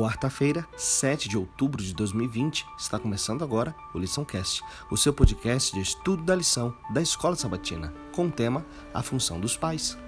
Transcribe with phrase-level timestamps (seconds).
[0.00, 5.74] Quarta-feira, 7 de outubro de 2020, está começando agora o Lição Cast, o seu podcast
[5.74, 9.98] de estudo da lição da Escola Sabatina, com o tema A Função dos Pais.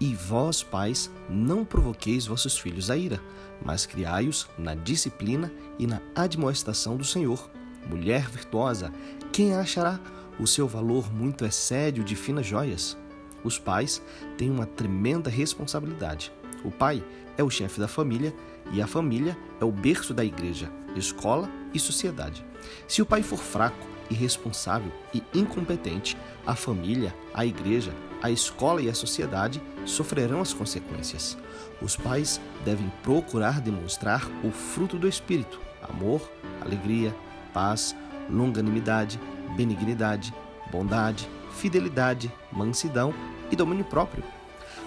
[0.00, 3.20] E vós, pais, não provoqueis vossos filhos a ira,
[3.62, 7.50] mas criai-os na disciplina e na admoestação do Senhor.
[7.86, 8.90] Mulher virtuosa,
[9.30, 10.00] quem achará
[10.40, 12.96] o seu valor muito excede o de finas joias?
[13.44, 14.00] Os pais
[14.38, 16.32] têm uma tremenda responsabilidade.
[16.64, 17.04] O pai
[17.36, 18.34] é o chefe da família
[18.72, 22.44] e a família é o berço da igreja, escola e sociedade.
[22.88, 27.92] Se o pai for fraco, irresponsável e incompetente, a família, a igreja,
[28.22, 31.36] a escola e a sociedade sofrerão as consequências.
[31.82, 37.14] Os pais devem procurar demonstrar o fruto do espírito: amor, alegria,
[37.52, 37.94] paz,
[38.30, 39.20] longanimidade,
[39.56, 40.32] benignidade,
[40.70, 43.12] bondade, fidelidade, mansidão
[43.50, 44.24] e domínio próprio.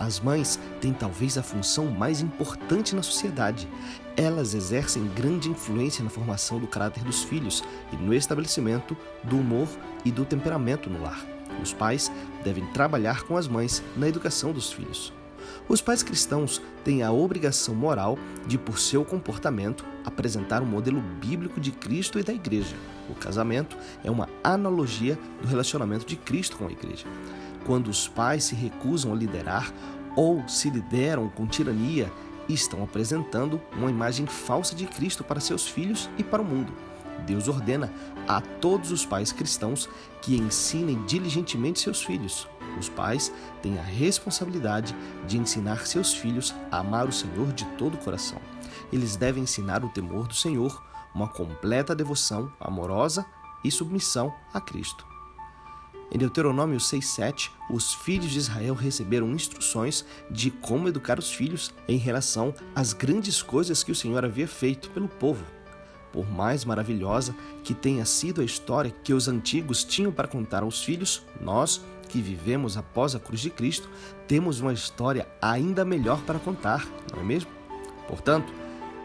[0.00, 3.68] As mães têm talvez a função mais importante na sociedade.
[4.16, 9.68] Elas exercem grande influência na formação do caráter dos filhos e no estabelecimento do humor
[10.02, 11.22] e do temperamento no lar.
[11.62, 12.10] Os pais
[12.42, 15.12] devem trabalhar com as mães na educação dos filhos.
[15.68, 21.60] Os pais cristãos têm a obrigação moral de, por seu comportamento, apresentar um modelo bíblico
[21.60, 22.74] de Cristo e da Igreja.
[23.10, 27.06] O casamento é uma analogia do relacionamento de Cristo com a Igreja.
[27.66, 29.72] Quando os pais se recusam a liderar
[30.16, 32.10] ou se lideram com tirania,
[32.48, 36.72] estão apresentando uma imagem falsa de Cristo para seus filhos e para o mundo.
[37.26, 37.92] Deus ordena
[38.26, 39.88] a todos os pais cristãos
[40.22, 42.48] que ensinem diligentemente seus filhos.
[42.78, 47.94] Os pais têm a responsabilidade de ensinar seus filhos a amar o Senhor de todo
[47.94, 48.40] o coração.
[48.92, 50.82] Eles devem ensinar o temor do Senhor,
[51.14, 53.26] uma completa devoção amorosa
[53.64, 55.06] e submissão a Cristo.
[56.12, 61.96] Em Deuteronômio 6,7, os filhos de Israel receberam instruções de como educar os filhos em
[61.96, 65.44] relação às grandes coisas que o Senhor havia feito pelo povo.
[66.12, 67.32] Por mais maravilhosa
[67.62, 72.20] que tenha sido a história que os antigos tinham para contar aos filhos, nós, que
[72.20, 73.88] vivemos após a cruz de Cristo,
[74.26, 77.50] temos uma história ainda melhor para contar, não é mesmo?
[78.08, 78.52] Portanto,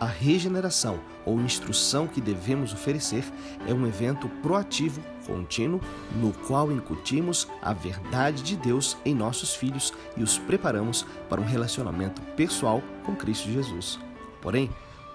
[0.00, 3.22] a regeneração ou instrução que devemos oferecer
[3.68, 5.78] é um evento proativo, contínuo,
[6.16, 11.44] no qual incutimos a verdade de Deus em nossos filhos e os preparamos para um
[11.44, 14.00] relacionamento pessoal com Cristo Jesus.
[14.40, 14.70] Porém,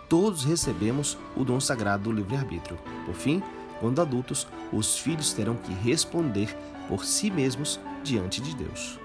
[0.07, 2.77] todos recebemos o dom sagrado do livre-arbítrio.
[3.07, 3.41] Por fim,
[3.79, 6.55] quando adultos, os filhos terão que responder
[6.87, 8.99] por si mesmos diante de Deus.